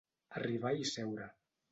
Arribar 0.39 0.71
i 0.85 0.89
seure. 0.93 1.27